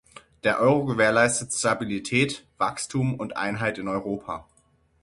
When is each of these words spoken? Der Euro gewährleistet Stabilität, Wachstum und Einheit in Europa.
Der 0.43 0.59
Euro 0.59 0.85
gewährleistet 0.85 1.53
Stabilität, 1.53 2.43
Wachstum 2.57 3.13
und 3.13 3.37
Einheit 3.37 3.77
in 3.77 3.87
Europa. 3.87 4.47